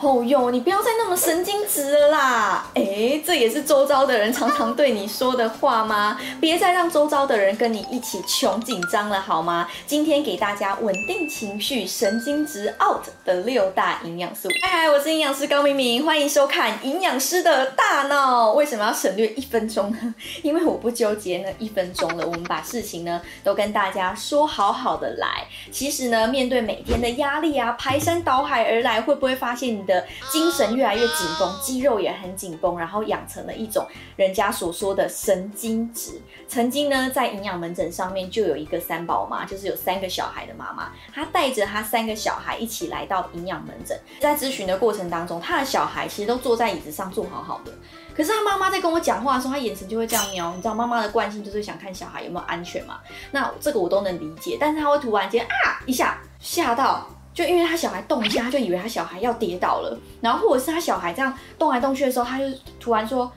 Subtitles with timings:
[0.00, 2.64] 哦哟，你不要再那么神经质啦！
[2.74, 6.16] 哎，这也是周遭的人常常对你说的话吗？
[6.40, 9.68] 别再让周遭的人跟你一起穷紧张了好吗？
[9.88, 14.48] 今天给大家稳定情绪、神经质 out 的六大营养素。
[14.62, 18.52] 嗨嗨，我是营养师高明明，欢迎收看营养师的大脑。
[18.52, 20.14] 为什么要省略一分钟呢？
[20.42, 22.24] 因为我不纠结那一分钟了。
[22.24, 25.44] 我们把事情呢都跟大家说好好的来。
[25.72, 36.20] 其实呢，面对每天的压力啊，排山倒海而来，会不会发现你的精神越来越紧绷，肌肉也很紧绷，然后养成了一种人家所说的神经质。
[36.46, 43.98] 曾经呢，在营养门诊上面就有一个三宝妈，就是有三个小孩的妈妈，她带着她三个小孩一起来到营养门诊。
[44.20, 47.72] 在咨询的过程当中，她的小孩其实都坐在椅子上坐好好的，
[48.14, 50.54] 可是她妈妈在跟我讲话的时候，她眼神就会这样瞄。
[50.54, 53.00] 你知道妈妈的惯性就是想看小孩有没有安全嘛？
[53.30, 57.08] 那这个我都能理解，但是她会突然间啊一下吓到。
[57.38, 62.44] 就因为他小孩动一下，他就以为他小孩要跌倒了，然后或者是他小孩这样动来动去的时候，他就
[62.80, 63.30] 突然说：“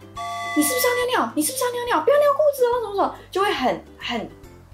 [0.57, 1.34] 你是不是要尿尿？
[1.35, 2.02] 你是不是要尿尿？
[2.04, 4.27] 不要尿裤子哦，什么什么，就会很很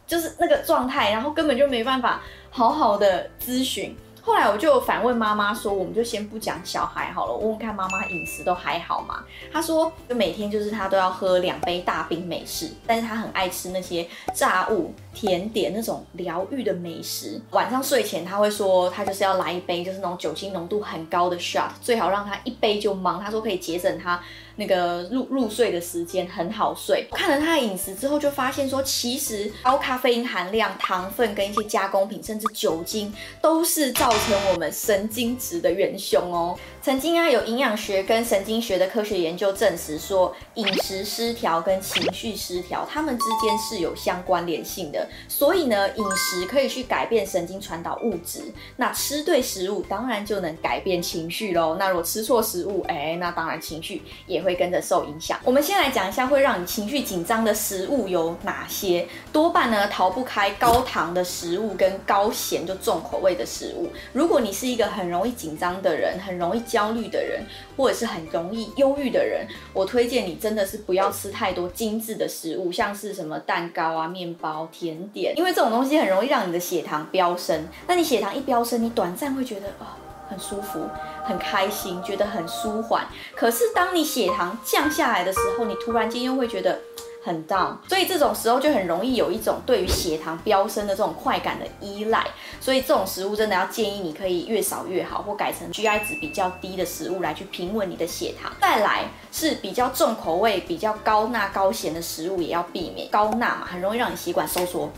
[0.07, 3.93] 就是那个状态，然后根本就没办法好好的咨询。”
[4.27, 14.05] 后来我就反问妈妈说：“我们就先不讲小孩好了，问问看妈妈饮食都还好吗？”她说：“就每天就是她都要喝两杯大冰美式，但是她很爱吃那些
[14.35, 17.39] 炸物、甜点那种疗愈的美食。
[17.51, 23.23] 晚上睡前她会说，她就是要来一杯就是那种酒精浓度很高的 shot，最好让她一杯就忙。
[23.23, 24.21] 她说可以节省她。”
[24.57, 27.07] 那个入入睡的时间很好睡。
[27.11, 36.57] 看了他的饮食之后，就发现说，其实高咖啡因含量、糖分跟一些加工品，甚至酒精，都是造成我们神经质的元凶哦。
[36.81, 45.07] 曾经啊，有营养学跟神经学的科学研究证实说，饮食失调跟情绪失调，它们之间是有相关联性的。
[45.27, 48.41] 所以呢，饮食可以去改变神经传导物质。
[48.77, 51.75] 那吃对食物，当然就能改变情绪喽。
[51.77, 55.37] 那如果吃错食物，哎，那当然情绪也会会跟着受影响。
[55.43, 59.05] 我们先来讲一下会让你情绪紧张的食物有哪些。
[59.33, 63.89] 多半呢，逃不开高糖的食物跟高咸就重口味的食物。
[64.13, 67.43] 如果你是一个很容易紧张的人，很容易焦虑的人，
[67.75, 77.67] 或者是很容易忧郁的人，我推荐你真的是不要吃太多精致的食物，像是什么蛋糕啊、面包、甜点，因为这种东西很容易让你的血糖飙升。
[77.85, 79.85] 那你血糖一飙升，你短暂会觉得哦，
[80.29, 80.87] 很舒服、
[81.23, 83.05] 很开心，觉得很舒缓。
[83.35, 86.79] 可是当你血糖降下来的时候，你突然间又会觉得。
[87.25, 92.25] 很 down，所以这种时候就很容易有一种对于血糖飙升的这种快感的依赖，
[92.61, 98.49] 所以这种食物真的要建议你可以越少越好，或改成 GI 值比较低的食物来去平稳你的血糖。
[98.61, 104.89] 再来是比较重口味、比较高钠高咸的食物也要避免，高钠嘛，很容易让你血管收缩，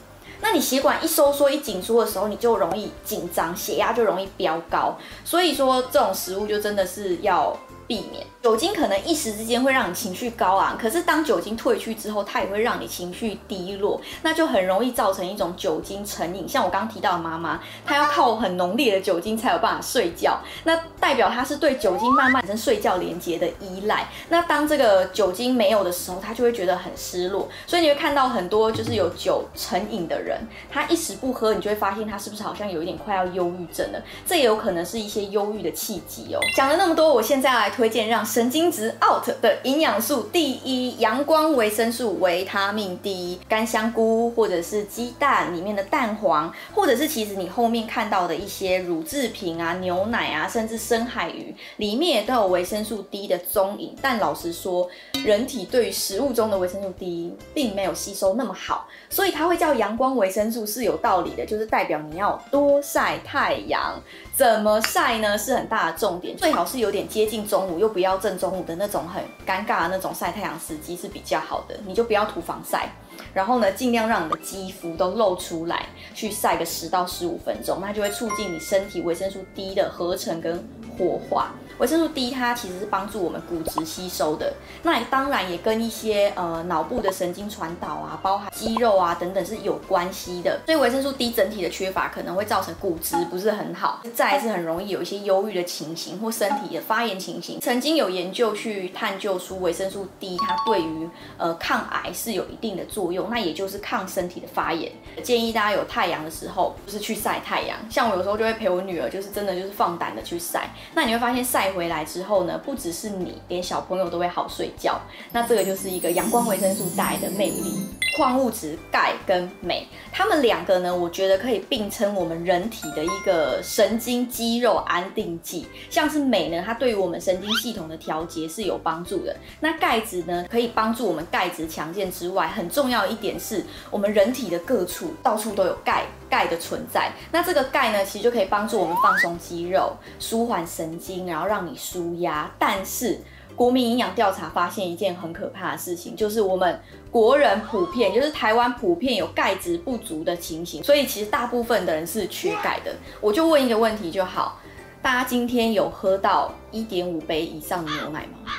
[0.41, 7.57] 那你血管一收缩一紧缩的时候，你就容易紧张，血压就容易飙高，所以说这种食物就真的是要。
[7.89, 16.47] 避免酒精可能一时之间会让你情绪高昂，可是当酒精退去之后，它也会让你情绪低落，那就很容易造成一种酒精成瘾。
[16.47, 24.07] 像我刚刚提到的妈妈，她要靠很浓烈的酒精才有办法睡觉，那代表她是对酒精慢慢产生睡觉连接的依赖。
[24.29, 27.49] 那当这个酒精没有的时候，她就会觉得很失落。
[27.66, 30.39] 所以你会看到很多就是有酒成瘾的人，
[30.72, 34.01] 他一时不喝，你就会发现他是不是好像有一点快要忧郁症了？
[34.25, 36.39] 这也有可能是一些忧郁的契机哦。
[36.55, 37.69] 讲了那么多，我现在来。
[37.69, 53.95] 推荐让神经质 out 的营养素，第一，阳光维生素维他命 D，干香菇或者是鸡蛋里面的蛋黄，或者是其实你后面看到的一些乳制品啊、牛奶啊，甚至深海鱼里面也都有维生素 D 的踪影。
[54.00, 54.88] 但老实说，
[55.25, 64.00] 人体对于食物中的维生素 D 并没有吸收那么好，所以它会叫阳光维生素是有道理的，就是代表你要多晒太阳。
[64.39, 65.38] 怎么晒呢？
[65.38, 71.75] 是很大的重点，最好是有点接近中午，又不要正中午的那种很尴尬的那种晒太阳时机是比较好的。
[71.85, 72.89] 你就不要涂防晒，
[73.33, 80.66] 然后呢，尽量让你的肌肤都露出来，去晒个十到十五分钟，那就会促进你身体维生素 D 的合成跟
[80.99, 81.53] 活化。
[81.77, 84.53] 维生素 D 它其实是帮助我们骨质吸收的，
[84.84, 90.59] 那当然也跟一些呃脑部的神经传导啊，包含肌肉啊等等是有关系的。
[90.66, 97.61] 所以维生素 D 整体的缺乏可能会造成骨质不是很好，再是很容易有一些忧郁的情形或身体的发炎情形。
[97.61, 104.91] 曾经有研究去探究出维生素 D 它对于呃抗癌是有一定的作用，那也就是抗身体的发炎。
[105.23, 111.70] 建议大家有太阳的时候就是去晒太阳，像我有时候就会陪我女儿，就是真的就是放胆的去晒，那你会发现晒。
[111.70, 115.00] 回来之后呢，不只是你，连小朋友都会好睡觉。
[115.32, 117.86] 那这个就是一个阳光维生素带来的魅力。
[118.19, 125.66] 矿物质钙跟镁，它们两个呢，我觉得可以并称我们人体的一个神经肌肉安定剂。
[125.89, 129.33] 像是镁呢，它对于我们神经系统的调节是有帮助的。
[129.61, 137.13] 那钙质呢，可以帮助我们钙质强健之外，很重要一点是我们人体的各处到处都有钙，钙的存在。
[137.31, 142.51] 那这个钙呢，其实就可以帮助我们放松肌肉、舒缓神经，然后让你舒压。
[142.59, 143.21] 但是
[143.59, 146.79] 国民营养调查发现一件很可怕的事情，就是我们
[147.11, 152.96] 国人普遍，就是台湾普遍有钙质不足的情形，所以其实大部分的人是缺钙的。
[153.20, 154.61] 我就问一个问题就好，
[155.02, 158.50] 大家今天有喝到一点五杯以上的牛奶吗？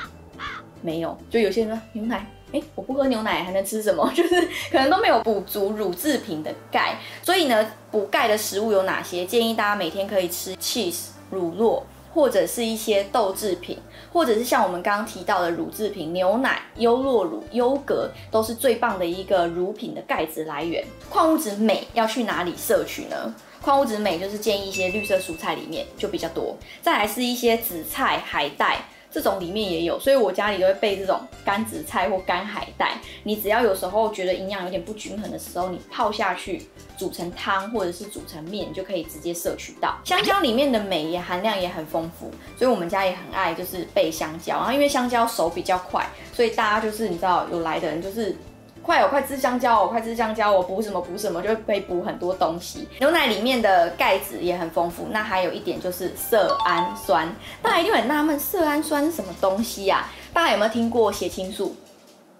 [0.83, 4.07] 没有，就有些人说牛奶，哎，我不喝牛奶还能吃什么？
[4.15, 6.99] 就是可能都没有补足乳制品的钙。
[7.23, 9.25] 所以呢，补钙的食物有哪些？
[9.25, 11.83] 建议大家每天可以吃 cheese 乳酪。
[12.13, 13.79] 或者是一些豆制品，
[14.13, 20.85] 或者是像我们刚刚提到的乳制品，牛奶、优酪乳、优格都是最棒的一个乳品的钙质来源。
[21.09, 23.35] 矿物质镁要去哪里摄取呢？
[23.63, 28.79] 矿物质镁就是建议一些绿色蔬菜里面就比较多，再来是一些紫菜、海带。
[29.13, 32.97] 这种里面也有，所以我家里都会备这种干紫菜或干海带。
[33.25, 36.63] 你只要有时候觉得营养有点不均衡的时候，你泡下去
[37.01, 39.99] 煮成汤或者是煮成面，就可以直接摄取到。
[40.05, 44.57] 香蕉里面的镁也含量也很丰富，所以我们家也很爱就是备香蕉。
[44.57, 48.37] 然后因为香蕉熟比较快，所以大家就是你知道有来的人就是。
[48.83, 50.51] 快哦快吃香蕉哦，快吃香蕉！
[50.51, 52.89] 我补什么补什么，就可以补很多东西。
[52.99, 55.07] 牛奶里面的钙质也很丰富。
[55.11, 57.31] 那还有一点就是色氨酸，
[57.61, 60.09] 大家一定很纳闷，色氨酸是什么东西呀？
[60.33, 61.77] 大家有没有听过血清素、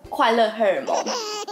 [0.09, 0.97] 快乐荷尔蒙？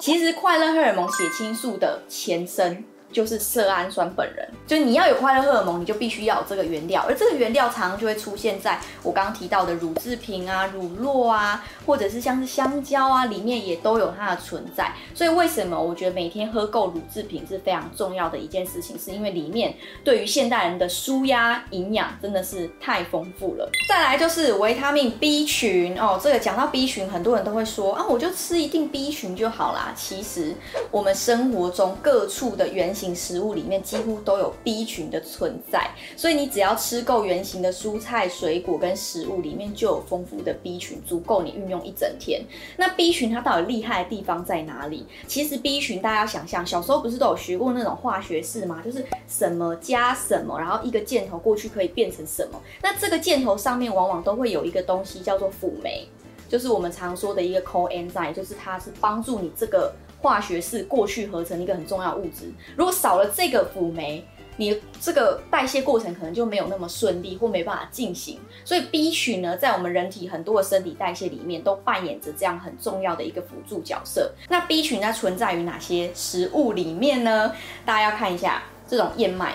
[0.01, 2.83] 其实快乐荷尔蒙、血清素的前身。
[3.11, 14.93] 就是色氨酸本人，就你要有快乐荷尔蒙，你就必须要有这个原料，而这个原料常常就会出现在我刚刚提到的乳制品啊、乳酪啊，或者是像是香蕉啊，里面也都有它的存在。
[15.15, 23.71] 所以为什么我觉得每天喝够乳制品是非常重要的一件事情，是因为里面对于现代人的舒压营养真的是太丰富了。
[23.89, 29.93] 再来就是维他命 B 群哦，这个讲到 B 群，很多人都会说啊，我就吃一定 B 群就好啦。
[29.97, 30.55] 其实
[30.91, 42.43] 我们生活中各处的原型食物里面几乎都有 B 群的存在，所以你只要吃够原型的蔬菜、水果跟食物，里面就有丰富的 B 群，足够你运用一整天。
[42.77, 45.07] 那 B 群它到底厉害的地方在哪里？
[45.29, 48.83] 其实 B 群大家要想象，小时候不是都有学过那种化学式吗？
[48.85, 52.61] 就是什么加什么，然后一个箭头过去可以变成什么。
[52.83, 56.09] 那这个箭头上面往往都会有一个东西叫做辅酶，
[56.49, 59.95] 就是我们常说的一个 coenzyme，就是它是帮助你这个。
[60.21, 64.25] 化学式过去合成一个很重要物质，如果少了这个辅酶，
[64.57, 68.41] 你这个代谢过程可能就没有那么顺利或没办法进行。
[68.65, 74.33] 所以 B 群呢，在我们人体很多的生理代谢里面都扮演着这样很重要的一个辅助角色。
[74.49, 77.53] 那 B 群它存在于哪些食物里面呢？
[77.87, 79.55] 大家要看一下这种燕麦，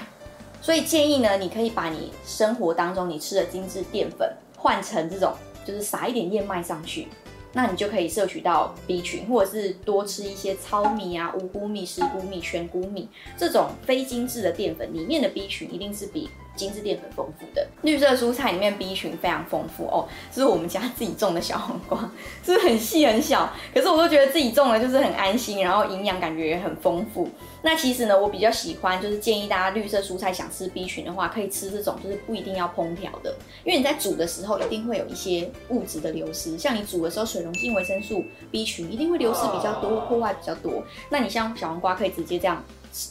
[0.61, 5.33] 所以建议呢，你可以把你生活当中你吃的精致淀粉换成这种，
[5.65, 7.09] 就是撒一点燕麦上去。
[7.53, 13.07] 那你就可以摄取到 B 群，或者是多吃一些糙米啊、五谷米、十谷米、全谷米
[13.37, 17.67] 这种非精致的淀粉，里面的 B 群一定是比精致淀粉丰富的。
[17.83, 21.97] 绿色蔬菜里面 B 群非常丰富哦，这是我们家自己种的小黄瓜，
[22.43, 23.51] 是不是很细很小？
[23.73, 27.29] 可是我都觉得自己种的就是很安心，然后营养感觉也很丰富。
[27.65, 33.33] 那其实呢，我比较喜欢，就是建议大家绿色蔬菜想吃 B 群的话，可以吃这种，就是不一定要烹调的，
[33.63, 40.83] 因为你在煮的时候一定会有一些物质的流失，像你煮的时候水溶性维生素 B 群一定会流失比较多，破坏比较多。
[41.09, 42.63] 那你像小黄瓜可以直接这样。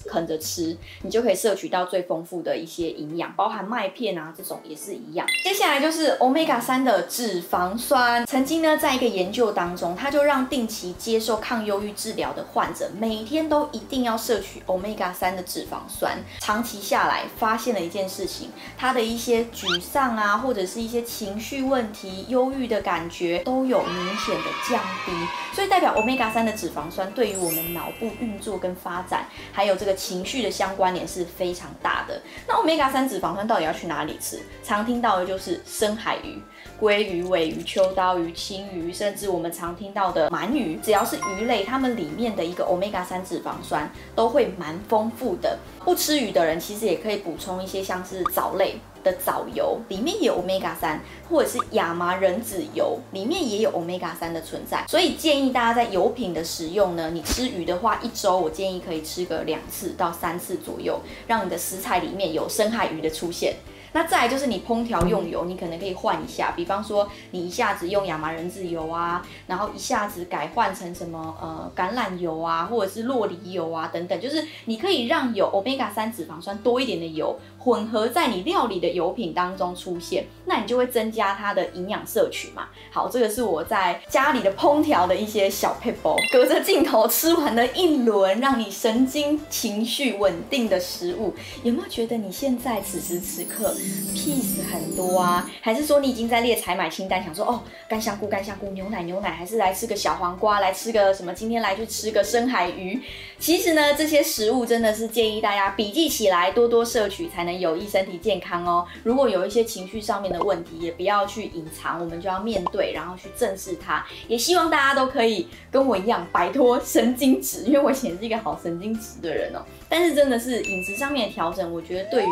[0.06, 5.26] 啃着吃，你就可以摄取到最丰富的一些营养，包含麦片啊这种也是一样。
[5.44, 8.24] 接下来就是 Omega 三的脂肪酸。
[8.26, 16.18] 曾经呢，在一个研究当中，他就让定期接受抗忧郁治疗的患者每天都一定要摄取 Omega 三的脂肪酸。
[16.40, 25.12] 长期下来，发现了一件事情，他的一些沮丧啊，或者是一些情绪问题、忧郁的感觉都有明显的降低。
[25.54, 32.20] 所以代表 Omega 三的脂肪酸对于我们脑部运作跟发展，还有这个情绪的相关联是非常大的。
[32.46, 34.40] 那 Omega 三脂肪酸到底要去哪里吃？
[34.62, 36.40] 常听到的就是深海鱼、
[36.80, 45.58] 鲑鱼、尾鱼、秋刀鱼、青鱼，甚至我们常听到的鳗鱼，只要是鱼类，它们里面的一个 Omega 三脂肪酸都会蛮丰富的。
[45.84, 48.76] 不吃鱼的人其实也可以补充一些像是藻类。
[49.02, 63.56] 的藻油里面有 omega 三，或者是亚麻仁籽油里面也有 omega 三的存在，所以建议大家在油品的使用呢，你吃鱼的话，一周我建议可以吃个两次到三次左右，让你的食材里面有深海鱼的出现。
[63.92, 82.68] 那再就是你烹调用油，你可能可以换一下，比方说你一下子用亚麻仁籽油啊，然后一下子改换成什么呃橄榄油啊，或者是洛梨油啊等等，就是你可以让有 Omega 三脂肪酸多一点的油混合在你料理的油品当中出现，那你就会增加它的营养摄取嘛。
[82.90, 93.74] 好，这个是我在家里的烹调的一些小撇步，隔着镜头吃完了一轮让你神经情绪稳定的食物，有没有觉得你现在此时此刻
[94.14, 95.50] p 很多啊？
[95.60, 101.32] 还是说你已经在列采买清单，想说哦，干香菇、干香菇，牛奶、牛奶，还是来吃个小黄瓜，来吃个什么？
[101.34, 103.00] 今天来去吃个深海鱼。
[103.38, 108.86] 其实呢，这些食物真的是建议大家笔记起来，多多摄取，才能有益身体健康哦。
[109.02, 114.04] 如果有一些情绪上面的问题，也不要去隐藏，我们就要面对，然后去正视它。
[114.28, 119.62] 也希望大家都可以跟我一样摆脱神经质，因为我以前是一个好神经质的人哦。
[119.92, 122.26] 但是真的是饮食上面的调整，我觉得对于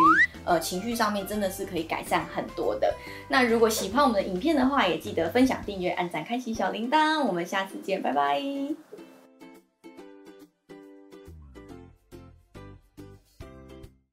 [0.46, 2.90] 呃情绪上面真的是可以改善很多的。
[3.28, 7.22] 那如果喜欢我们的影片的话，也记得分享、订阅、按赞、开启小铃铛。
[7.22, 8.40] 我们下次见，拜拜。